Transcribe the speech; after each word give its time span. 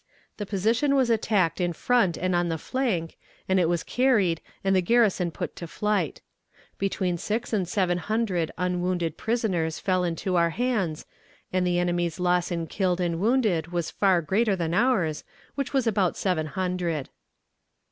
The 0.37 0.47
position 0.47 0.95
was 0.95 1.11
attacked 1.11 1.61
in 1.61 1.73
front 1.73 2.17
and 2.17 2.35
on 2.35 2.49
the 2.49 2.57
flank, 2.57 3.17
and 3.47 3.59
it 3.59 3.69
was 3.69 3.83
carried 3.83 4.41
and 4.63 4.75
the 4.75 4.81
garrison 4.81 5.29
put 5.29 5.55
to 5.57 5.67
flight. 5.67 6.21
Between 6.79 7.19
six 7.19 7.53
and 7.53 7.67
seven 7.69 7.99
hundred 7.99 8.49
unwounded 8.57 9.15
prisoners 9.15 9.77
fell 9.77 10.03
into 10.03 10.37
our 10.37 10.49
hands, 10.49 11.05
and 11.53 11.67
the 11.67 11.77
enemy's 11.77 12.19
loss 12.19 12.49
in 12.49 12.65
killed 12.65 12.99
and 12.99 13.19
wounded 13.19 13.67
was 13.67 13.91
far 13.91 14.23
greater 14.23 14.55
than 14.55 14.73
ours, 14.73 15.23
which 15.53 15.71
was 15.71 15.85
about 15.85 16.17
seven 16.17 16.47
hundred. 16.47 17.09